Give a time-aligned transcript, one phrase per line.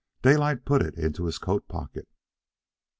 [0.23, 2.07] Daylight put it into his coat pocket.